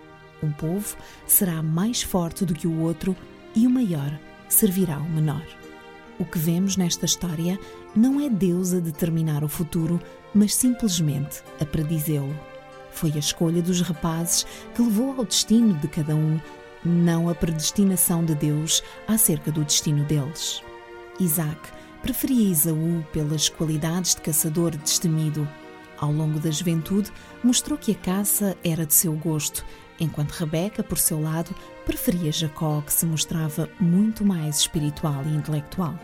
Um 0.42 0.50
povo 0.50 0.96
será 1.26 1.62
mais 1.62 2.02
forte 2.02 2.44
do 2.44 2.54
que 2.54 2.66
o 2.66 2.80
outro 2.80 3.16
e 3.54 3.66
o 3.66 3.70
maior 3.70 4.18
servirá 4.48 4.96
ao 4.96 5.08
menor. 5.08 5.46
O 6.18 6.24
que 6.24 6.38
vemos 6.38 6.76
nesta 6.76 7.04
história 7.04 7.58
não 7.94 8.20
é 8.20 8.28
Deus 8.28 8.72
a 8.74 8.80
determinar 8.80 9.42
o 9.44 9.48
futuro, 9.48 10.00
mas 10.34 10.54
simplesmente 10.54 11.42
a 11.60 11.64
predizê-lo. 11.64 12.34
Foi 12.92 13.12
a 13.12 13.18
escolha 13.18 13.62
dos 13.62 13.80
rapazes 13.80 14.46
que 14.74 14.82
levou 14.82 15.14
ao 15.18 15.24
destino 15.24 15.74
de 15.74 15.88
cada 15.88 16.14
um, 16.14 16.38
não 16.84 17.28
a 17.28 17.34
predestinação 17.34 18.24
de 18.24 18.34
Deus 18.34 18.82
acerca 19.08 19.50
do 19.50 19.64
destino 19.64 20.04
deles. 20.04 20.62
Isaac 21.18 21.58
preferia 22.02 22.50
Esaú 22.50 23.06
pelas 23.12 23.48
qualidades 23.48 24.16
de 24.16 24.22
caçador 24.22 24.76
destemido. 24.76 25.48
Ao 25.96 26.10
longo 26.10 26.40
da 26.40 26.50
juventude, 26.50 27.12
mostrou 27.44 27.78
que 27.78 27.92
a 27.92 27.94
caça 27.94 28.56
era 28.64 28.84
de 28.84 28.92
seu 28.92 29.12
gosto, 29.14 29.64
enquanto 30.00 30.32
Rebeca, 30.32 30.82
por 30.82 30.98
seu 30.98 31.20
lado, 31.22 31.54
preferia 31.86 32.32
Jacó, 32.32 32.82
que 32.84 32.92
se 32.92 33.06
mostrava 33.06 33.68
muito 33.78 34.24
mais 34.24 34.58
espiritual 34.58 35.22
e 35.24 35.36
intelectual. 35.36 35.96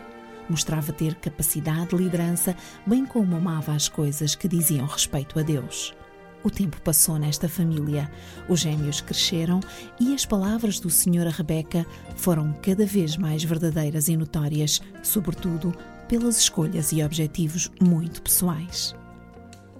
Mostrava 0.49 0.93
ter 0.93 1.15
capacidade 1.15 1.89
de 1.89 1.97
liderança, 1.97 2.55
bem 2.87 3.05
como 3.05 3.35
amava 3.35 3.73
as 3.73 3.89
coisas 3.89 4.35
que 4.35 4.47
diziam 4.47 4.87
respeito 4.87 5.37
a 5.37 5.43
Deus. 5.43 5.93
O 6.43 6.49
tempo 6.49 6.81
passou 6.81 7.17
nesta 7.17 7.49
família, 7.49 8.09
os 8.47 8.61
gêmeos 8.61 9.01
cresceram 9.01 9.59
e 9.99 10.13
as 10.13 10.25
palavras 10.25 10.79
do 10.79 10.89
Senhor 10.89 11.27
a 11.27 11.29
Rebeca 11.29 11.85
foram 12.15 12.53
cada 12.61 12.85
vez 12.85 13.17
mais 13.17 13.43
verdadeiras 13.43 14.07
e 14.07 14.15
notórias, 14.15 14.81
sobretudo 15.03 15.73
pelas 16.07 16.37
escolhas 16.37 16.93
e 16.93 17.03
objetivos 17.03 17.69
muito 17.81 18.21
pessoais. 18.21 18.95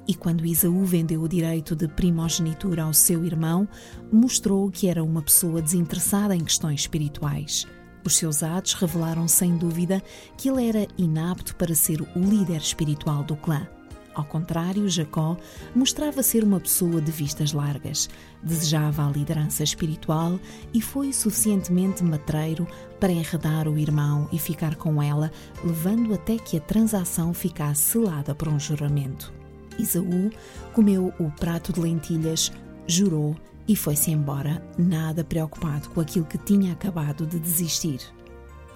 E 0.05 0.13
quando 0.13 0.45
Isaú 0.45 0.83
vendeu 0.83 1.21
o 1.21 1.29
direito 1.29 1.75
de 1.75 1.87
primogenitura 1.87 2.83
ao 2.83 2.93
seu 2.93 3.23
irmão, 3.23 3.67
mostrou 4.11 4.69
que 4.69 4.87
era 4.87 5.03
uma 5.03 5.21
pessoa 5.21 5.61
desinteressada 5.61 6.35
em 6.35 6.43
questões 6.43 6.81
espirituais. 6.81 7.65
Os 8.03 8.17
seus 8.17 8.43
atos 8.43 8.73
revelaram 8.73 9.27
sem 9.27 9.55
dúvida 9.55 10.01
que 10.35 10.49
ele 10.49 10.67
era 10.67 10.87
inapto 10.97 11.55
para 11.55 11.75
ser 11.75 12.01
o 12.01 12.19
líder 12.19 12.57
espiritual 12.57 13.23
do 13.23 13.35
clã. 13.35 13.67
Ao 14.13 14.23
contrário, 14.25 14.89
Jacó 14.89 15.37
mostrava 15.75 16.23
ser 16.23 16.43
uma 16.43 16.59
pessoa 16.59 16.99
de 16.99 17.11
vistas 17.11 17.53
largas, 17.53 18.09
desejava 18.41 19.07
a 19.07 19.11
liderança 19.11 19.63
espiritual 19.63 20.39
e 20.73 20.81
foi 20.81 21.13
suficientemente 21.13 22.03
matreiro 22.03 22.67
para 22.99 23.11
enredar 23.11 23.67
o 23.67 23.77
irmão 23.77 24.27
e 24.31 24.39
ficar 24.39 24.75
com 24.75 25.01
ela, 25.01 25.31
levando 25.63 26.13
até 26.13 26.37
que 26.37 26.57
a 26.57 26.61
transação 26.61 27.33
ficasse 27.33 27.91
selada 27.91 28.33
por 28.33 28.47
um 28.47 28.59
juramento. 28.59 29.31
Isaú 29.77 30.29
comeu 30.73 31.13
o 31.19 31.31
prato 31.31 31.71
de 31.71 31.79
lentilhas, 31.79 32.51
jurou 32.87 33.35
e 33.67 33.75
foi-se 33.75 34.11
embora, 34.11 34.61
nada 34.77 35.23
preocupado 35.23 35.89
com 35.89 36.01
aquilo 36.01 36.25
que 36.25 36.37
tinha 36.39 36.73
acabado 36.73 37.25
de 37.25 37.39
desistir. 37.39 38.01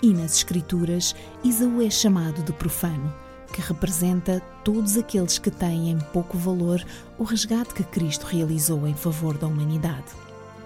E 0.01 0.13
nas 0.13 0.37
Escrituras, 0.37 1.15
Isaú 1.43 1.81
é 1.81 1.89
chamado 1.89 2.43
de 2.43 2.53
profano 2.53 3.22
que 3.53 3.61
representa 3.61 4.41
todos 4.63 4.97
aqueles 4.97 5.37
que 5.37 5.51
têm 5.51 5.91
em 5.91 5.99
pouco 6.11 6.37
valor 6.37 6.83
o 7.19 7.23
resgate 7.23 7.75
que 7.75 7.83
Cristo 7.83 8.25
realizou 8.25 8.87
em 8.87 8.95
favor 8.95 9.37
da 9.37 9.45
humanidade. 9.45 10.07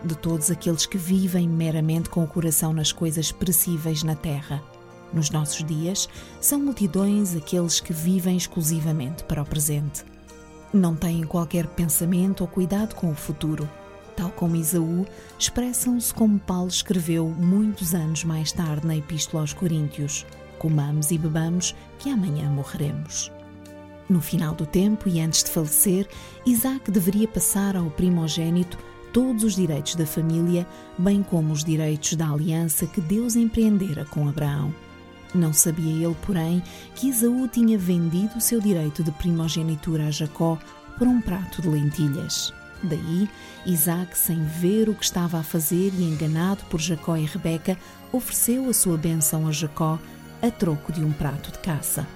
De 0.03 0.15
todos 0.15 0.49
aqueles 0.49 0.85
que 0.85 0.97
vivem 0.97 1.49
meramente 1.49 2.09
com 2.09 2.23
o 2.23 2.27
coração 2.27 2.71
nas 2.71 2.93
coisas 2.93 3.29
perecíveis 3.31 4.03
na 4.03 4.15
terra. 4.15 4.63
Nos 5.13 5.29
nossos 5.29 5.63
dias, 5.65 6.07
são 6.39 6.59
multidões 6.59 7.35
aqueles 7.35 7.81
que 7.81 7.91
vivem 7.91 8.37
exclusivamente 8.37 9.23
para 9.25 9.41
o 9.41 9.45
presente. 9.45 10.05
Não 10.73 10.95
têm 10.95 11.23
qualquer 11.23 11.67
pensamento 11.67 12.41
ou 12.41 12.47
cuidado 12.47 12.95
com 12.95 13.11
o 13.11 13.15
futuro. 13.15 13.69
Tal 14.15 14.29
como 14.31 14.55
Isaú, 14.55 15.05
expressam-se 15.37 16.13
como 16.13 16.39
Paulo 16.39 16.69
escreveu 16.69 17.27
muitos 17.29 17.93
anos 17.93 18.23
mais 18.23 18.51
tarde 18.51 18.87
na 18.87 18.95
Epístola 18.95 19.43
aos 19.43 19.53
Coríntios: 19.53 20.25
Comamos 20.57 21.11
e 21.11 21.17
bebamos, 21.17 21.75
que 21.97 22.09
amanhã 22.09 22.49
morreremos. 22.49 23.31
No 24.09 24.21
final 24.21 24.55
do 24.55 24.65
tempo 24.65 25.09
e 25.09 25.19
antes 25.19 25.43
de 25.43 25.51
falecer, 25.51 26.07
Isaac 26.45 26.89
deveria 26.89 27.27
passar 27.27 27.75
ao 27.75 27.89
primogênito 27.89 28.77
todos 29.11 29.43
os 29.43 29.55
direitos 29.55 29.95
da 29.95 30.05
família, 30.05 30.65
bem 30.97 31.21
como 31.23 31.51
os 31.51 31.63
direitos 31.63 32.13
da 32.13 32.29
aliança 32.29 32.85
que 32.85 33.01
Deus 33.01 33.35
empreendera 33.35 34.05
com 34.05 34.29
Abraão. 34.29 34.73
Não 35.35 35.51
sabia 35.51 36.05
ele, 36.05 36.15
porém, 36.25 36.63
que 36.95 37.09
Isaú 37.09 37.47
tinha 37.47 37.77
vendido 37.77 38.37
o 38.37 38.41
seu 38.41 38.61
direito 38.61 39.03
de 39.03 39.11
primogenitura 39.11 40.07
a 40.07 40.11
Jacó 40.11 40.57
por 40.97 41.07
um 41.07 41.19
prato 41.19 41.61
de 41.61 41.67
lentilhas. 41.67 42.53
Daí, 42.83 43.27
Isaac, 43.65 44.17
sem 44.17 44.43
ver 44.45 44.87
o 44.87 44.93
que 44.93 45.03
estava 45.03 45.39
a 45.39 45.43
fazer 45.43 45.91
e 45.97 46.03
enganado 46.03 46.63
por 46.65 46.79
Jacó 46.79 47.17
e 47.17 47.25
Rebeca, 47.25 47.77
ofereceu 48.11 48.69
a 48.69 48.73
sua 48.73 48.97
bênção 48.97 49.47
a 49.47 49.51
Jacó 49.51 49.99
a 50.41 50.51
troco 50.51 50.91
de 50.91 51.03
um 51.03 51.11
prato 51.11 51.51
de 51.51 51.59
caça. 51.59 52.07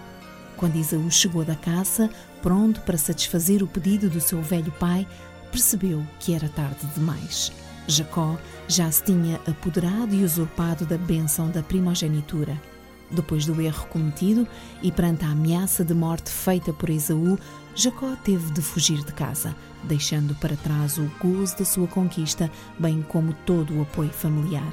Quando 0.57 0.75
Isaú 0.75 1.09
chegou 1.09 1.43
da 1.43 1.55
caça, 1.55 2.09
pronto 2.41 2.81
para 2.81 2.97
satisfazer 2.97 3.63
o 3.63 3.67
pedido 3.67 4.09
do 4.09 4.21
seu 4.21 4.41
velho 4.41 4.71
pai, 4.73 5.07
percebeu 5.51 6.05
que 6.19 6.33
era 6.33 6.47
tarde 6.49 6.85
demais. 6.95 7.51
Jacó 7.87 8.37
já 8.67 8.89
se 8.91 9.03
tinha 9.03 9.39
apoderado 9.47 10.13
e 10.13 10.23
usurpado 10.23 10.85
da 10.85 10.97
bênção 10.97 11.49
da 11.49 11.63
primogenitura. 11.63 12.61
Depois 13.09 13.45
do 13.45 13.59
erro 13.59 13.87
cometido 13.87 14.47
e 14.81 14.91
perante 14.91 15.25
a 15.25 15.31
ameaça 15.31 15.83
de 15.83 15.93
morte 15.93 16.29
feita 16.29 16.71
por 16.71 16.89
Esaú, 16.89 17.37
Jacó 17.75 18.15
teve 18.23 18.53
de 18.53 18.61
fugir 18.61 19.03
de 19.03 19.11
casa, 19.11 19.55
deixando 19.83 20.33
para 20.35 20.55
trás 20.55 20.97
o 20.97 21.11
gozo 21.19 21.57
da 21.57 21.65
sua 21.65 21.87
conquista, 21.87 22.49
bem 22.79 23.01
como 23.01 23.33
todo 23.45 23.75
o 23.75 23.81
apoio 23.81 24.11
familiar. 24.11 24.71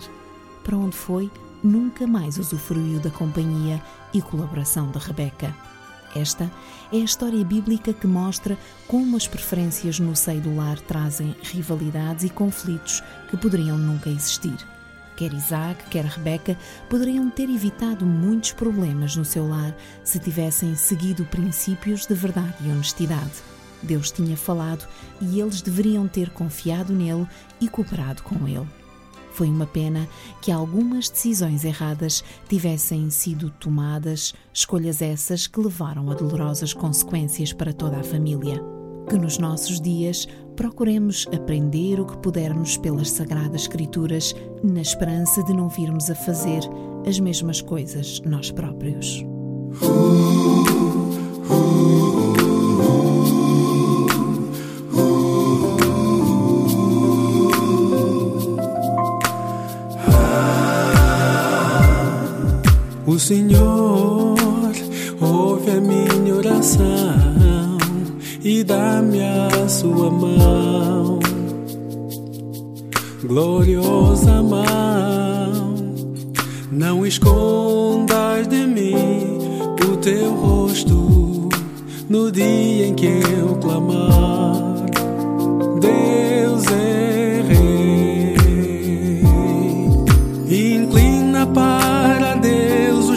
Para 0.62 0.76
onde 0.76 0.96
foi, 0.96 1.30
nunca 1.62 2.06
mais 2.06 2.38
usufruiu 2.38 3.00
da 3.00 3.10
companhia 3.10 3.82
e 4.12 4.20
colaboração 4.20 4.90
de 4.90 4.98
Rebeca. 4.98 5.54
Esta 6.14 6.50
é 6.92 6.96
a 6.96 7.04
história 7.04 7.44
bíblica 7.44 7.92
que 7.92 8.06
mostra 8.06 8.56
como 8.86 9.16
as 9.16 9.26
preferências 9.26 10.00
no 10.00 10.16
seio 10.16 10.40
do 10.40 10.56
lar 10.56 10.78
trazem 10.80 11.36
rivalidades 11.42 12.24
e 12.24 12.30
conflitos 12.30 13.02
que 13.28 13.36
poderiam 13.36 13.76
nunca 13.76 14.08
existir. 14.08 14.56
Quer 15.16 15.32
Isaac, 15.34 15.84
quer 15.90 16.04
Rebeca 16.04 16.56
poderiam 16.88 17.28
ter 17.28 17.50
evitado 17.50 18.06
muitos 18.06 18.52
problemas 18.52 19.16
no 19.16 19.24
seu 19.24 19.48
lar 19.48 19.76
se 20.04 20.18
tivessem 20.18 20.76
seguido 20.76 21.24
princípios 21.24 22.06
de 22.06 22.14
verdade 22.14 22.54
e 22.60 22.70
honestidade. 22.70 23.42
Deus 23.82 24.10
tinha 24.10 24.36
falado 24.36 24.86
e 25.20 25.40
eles 25.40 25.60
deveriam 25.60 26.08
ter 26.08 26.30
confiado 26.30 26.92
nele 26.92 27.26
e 27.60 27.68
cooperado 27.68 28.22
com 28.22 28.46
ele. 28.46 28.66
Foi 29.38 29.48
uma 29.48 29.66
pena 29.68 30.08
que 30.42 30.50
algumas 30.50 31.08
decisões 31.08 31.64
erradas 31.64 32.24
tivessem 32.48 33.08
sido 33.08 33.50
tomadas, 33.50 34.34
escolhas 34.52 35.00
essas 35.00 35.46
que 35.46 35.60
levaram 35.60 36.10
a 36.10 36.14
dolorosas 36.14 36.74
consequências 36.74 37.52
para 37.52 37.72
toda 37.72 38.00
a 38.00 38.02
família. 38.02 38.60
Que 39.08 39.16
nos 39.16 39.38
nossos 39.38 39.80
dias 39.80 40.26
procuremos 40.56 41.24
aprender 41.32 42.00
o 42.00 42.04
que 42.04 42.16
pudermos 42.16 42.76
pelas 42.78 43.12
Sagradas 43.12 43.62
Escrituras, 43.62 44.34
na 44.60 44.80
esperança 44.80 45.40
de 45.44 45.54
não 45.54 45.68
virmos 45.68 46.10
a 46.10 46.16
fazer 46.16 46.62
as 47.06 47.20
mesmas 47.20 47.62
coisas 47.62 48.20
nós 48.22 48.50
próprios. 48.50 49.24
Senhor 63.18 64.36
ouve 65.20 65.70
a 65.72 65.80
minha 65.80 66.34
oração 66.34 67.78
e 68.44 68.62
dá-me 68.62 69.20
a 69.20 69.68
sua 69.68 70.08
mão, 70.08 71.18
gloriosa 73.24 74.42
mão. 74.42 75.74
Não 76.70 77.04
escondas 77.04 78.46
de 78.46 78.66
mim 78.66 78.94
o 79.90 79.96
teu 79.96 80.32
rosto 80.34 81.48
no 82.08 82.30
dia 82.30 82.86
em 82.86 82.94
que 82.94 83.06
eu 83.06 83.56
clamar. 83.56 84.86
Deus 85.80 86.64
é 86.68 87.17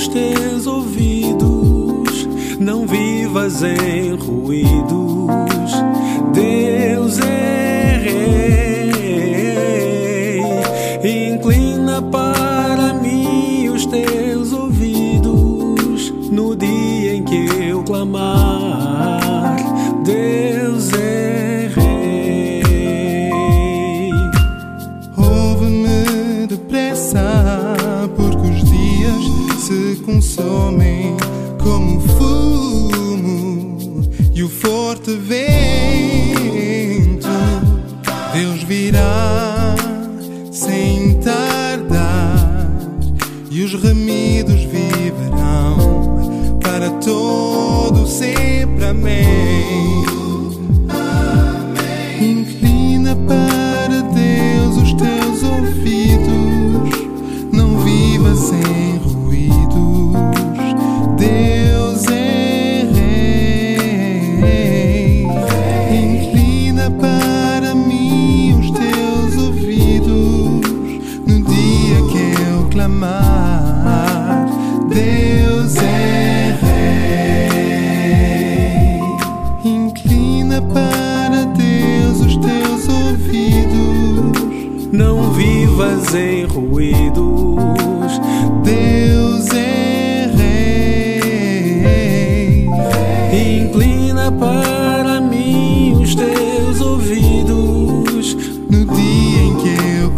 os 0.02 0.08
teus 0.08 0.66
ouvidos, 0.66 2.28
não 2.60 2.88
vivas 2.88 3.62
em 3.62 4.16
ruídos. 4.16 5.72
Deus 6.34 6.71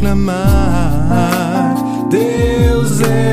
que 0.03 0.09
eu 0.09 0.15
clamar. 0.15 1.75
Deus 2.09 3.01
é 3.01 3.32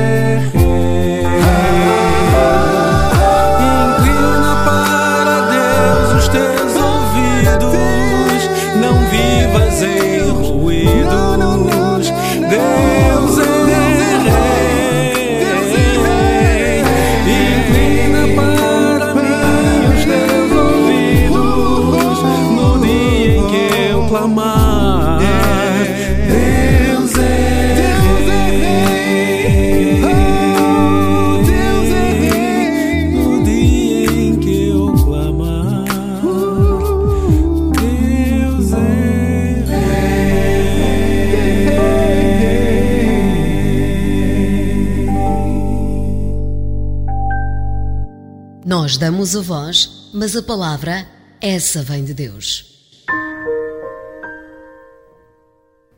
Nós 48.81 48.97
damos 48.97 49.35
a 49.35 49.41
voz, 49.41 50.09
mas 50.11 50.35
a 50.35 50.41
palavra, 50.41 51.07
essa 51.39 51.83
vem 51.83 52.03
de 52.03 52.15
Deus. 52.15 52.65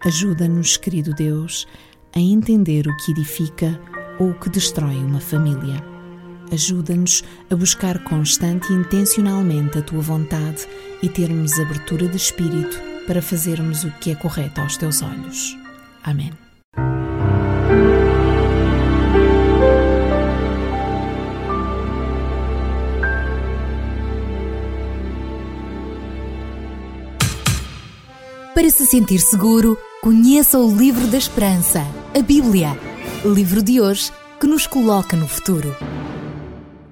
Ajuda-nos, 0.04 0.76
querido 0.76 1.14
Deus, 1.14 1.66
a 2.14 2.20
entender 2.20 2.86
o 2.86 2.98
que 2.98 3.12
edifica 3.12 3.80
ou 4.20 4.32
o 4.32 4.38
que 4.38 4.50
destrói 4.50 4.98
uma 4.98 5.22
família. 5.22 5.82
Ajuda-nos 6.52 7.24
a 7.50 7.56
buscar 7.56 8.04
constante 8.04 8.70
e 8.74 8.76
intencionalmente 8.76 9.78
a 9.78 9.82
tua 9.82 10.02
vontade 10.02 10.68
e 11.02 11.08
termos 11.08 11.58
abertura 11.58 12.10
de 12.10 12.18
espírito 12.18 12.78
para 13.08 13.22
fazermos 13.22 13.86
o 13.86 13.92
que 13.92 14.12
é 14.12 14.16
correto 14.16 14.60
aos 14.60 14.76
teus 14.76 15.02
olhos. 15.02 15.56
Amém. 16.04 16.34
Para 28.54 28.70
se 28.70 28.86
sentir 28.86 29.18
seguro, 29.18 29.76
conheça 30.00 30.60
o 30.60 30.78
Livro 30.78 31.08
da 31.08 31.18
Esperança, 31.18 31.82
a 32.16 32.22
Bíblia. 32.22 32.78
Livro 33.26 33.64
de 33.64 33.82
hoje 33.82 34.12
que 34.40 34.46
nos 34.46 34.68
coloca 34.68 35.18
no 35.18 35.28
futuro. 35.28 35.76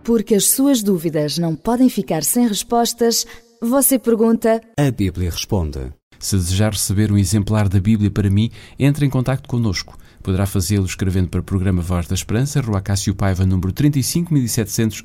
Porque 0.04 0.34
as 0.34 0.50
suas 0.50 0.82
dúvidas 0.82 1.38
não 1.38 1.56
podem 1.56 1.88
ficar 1.88 2.24
sem 2.24 2.48
respostas, 2.48 3.28
você 3.62 4.00
pergunta. 4.00 4.60
A 4.76 4.90
Bíblia 4.90 5.30
responde. 5.30 5.94
Se 6.18 6.36
desejar 6.36 6.72
receber 6.72 7.12
um 7.12 7.18
exemplar 7.18 7.70
da 7.70 7.80
Bíblia 7.80 8.10
para 8.10 8.30
mim, 8.30 8.50
entre 8.80 9.06
em 9.06 9.10
contato 9.10 9.48
connosco. 9.48 9.96
Poderá 10.22 10.46
fazê-lo 10.46 10.86
escrevendo 10.86 11.30
para 11.30 11.40
o 11.40 11.44
programa 11.44 11.82
Voz 11.82 12.06
da 12.08 12.16
Esperança, 12.16 12.62
Rua 12.62 12.82
Cássio 12.82 13.16
Paiva, 13.16 13.46
número 13.46 13.72
35700 13.72 15.04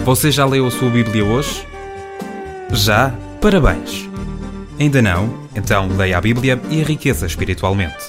Você 0.05 0.31
já 0.31 0.45
leu 0.45 0.67
a 0.67 0.71
sua 0.71 0.91
Bíblia 0.91 1.25
hoje? 1.25 1.67
Já? 2.71 3.11
Parabéns! 3.41 4.14
Ainda 4.79 5.01
não? 5.01 5.49
Então 5.55 5.87
leia 5.97 6.19
a 6.19 6.21
Bíblia 6.21 6.61
e 6.69 6.81
enriqueça 6.81 7.27
espiritualmente. 7.27 8.09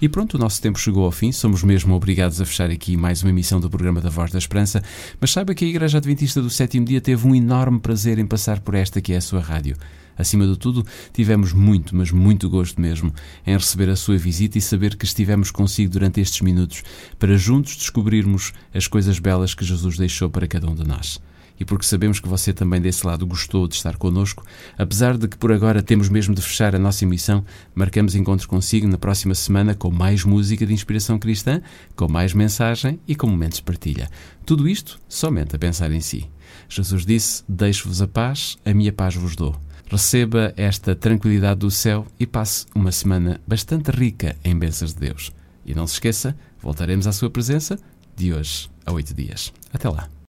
E 0.00 0.06
pronto, 0.06 0.34
o 0.34 0.38
nosso 0.38 0.60
tempo 0.60 0.78
chegou 0.78 1.06
ao 1.06 1.10
fim. 1.10 1.32
Somos 1.32 1.62
mesmo 1.62 1.94
obrigados 1.94 2.42
a 2.42 2.44
fechar 2.44 2.70
aqui 2.70 2.94
mais 2.94 3.22
uma 3.22 3.30
emissão 3.30 3.58
do 3.58 3.70
programa 3.70 4.02
da 4.02 4.10
Voz 4.10 4.30
da 4.30 4.38
Esperança. 4.38 4.82
Mas 5.18 5.30
saiba 5.30 5.54
que 5.54 5.64
a 5.64 5.68
Igreja 5.68 5.96
Adventista 5.96 6.42
do 6.42 6.50
Sétimo 6.50 6.84
Dia 6.84 7.00
teve 7.00 7.26
um 7.26 7.34
enorme 7.34 7.80
prazer 7.80 8.18
em 8.18 8.26
passar 8.26 8.60
por 8.60 8.74
esta 8.74 9.00
que 9.00 9.14
é 9.14 9.16
a 9.16 9.22
sua 9.22 9.40
rádio. 9.40 9.76
Acima 10.18 10.46
de 10.46 10.58
tudo, 10.58 10.84
tivemos 11.12 11.54
muito, 11.54 11.96
mas 11.96 12.10
muito 12.10 12.50
gosto 12.50 12.78
mesmo 12.78 13.10
em 13.46 13.54
receber 13.54 13.88
a 13.88 13.96
sua 13.96 14.18
visita 14.18 14.58
e 14.58 14.62
saber 14.62 14.94
que 14.94 15.06
estivemos 15.06 15.50
consigo 15.50 15.90
durante 15.90 16.20
estes 16.20 16.42
minutos 16.42 16.82
para 17.18 17.36
juntos 17.38 17.76
descobrirmos 17.76 18.52
as 18.74 18.86
coisas 18.86 19.18
belas 19.18 19.54
que 19.54 19.64
Jesus 19.64 19.96
deixou 19.96 20.28
para 20.28 20.46
cada 20.46 20.68
um 20.68 20.74
de 20.74 20.86
nós 20.86 21.18
e 21.58 21.64
porque 21.64 21.86
sabemos 21.86 22.20
que 22.20 22.28
você 22.28 22.52
também 22.52 22.80
desse 22.80 23.06
lado 23.06 23.26
gostou 23.26 23.66
de 23.66 23.74
estar 23.74 23.96
connosco, 23.96 24.44
apesar 24.76 25.16
de 25.16 25.26
que 25.28 25.36
por 25.36 25.52
agora 25.52 25.82
temos 25.82 26.08
mesmo 26.08 26.34
de 26.34 26.42
fechar 26.42 26.74
a 26.74 26.78
nossa 26.78 27.04
emissão, 27.04 27.44
marcamos 27.74 28.14
encontro 28.14 28.48
consigo 28.48 28.86
na 28.86 28.98
próxima 28.98 29.34
semana 29.34 29.74
com 29.74 29.90
mais 29.90 30.24
música 30.24 30.66
de 30.66 30.72
inspiração 30.72 31.18
cristã, 31.18 31.62
com 31.94 32.08
mais 32.08 32.32
mensagem 32.32 33.00
e 33.06 33.14
com 33.14 33.26
momentos 33.26 33.58
de 33.58 33.64
partilha. 33.64 34.10
Tudo 34.44 34.68
isto 34.68 35.00
somente 35.08 35.56
a 35.56 35.58
pensar 35.58 35.90
em 35.90 36.00
si. 36.00 36.28
Jesus 36.68 37.04
disse: 37.04 37.42
Deixo-vos 37.48 38.02
a 38.02 38.06
paz, 38.06 38.56
a 38.64 38.72
minha 38.72 38.92
paz 38.92 39.14
vos 39.14 39.36
dou. 39.36 39.54
Receba 39.88 40.52
esta 40.56 40.96
tranquilidade 40.96 41.60
do 41.60 41.70
céu 41.70 42.06
e 42.18 42.26
passe 42.26 42.66
uma 42.74 42.90
semana 42.90 43.40
bastante 43.46 43.90
rica 43.90 44.36
em 44.44 44.58
bênçãos 44.58 44.92
de 44.92 45.00
Deus. 45.00 45.32
E 45.64 45.74
não 45.74 45.86
se 45.86 45.94
esqueça, 45.94 46.36
voltaremos 46.60 47.06
à 47.06 47.12
sua 47.12 47.30
presença 47.30 47.78
de 48.16 48.32
hoje 48.32 48.68
a 48.84 48.92
oito 48.92 49.14
dias. 49.14 49.52
Até 49.72 49.88
lá. 49.88 50.15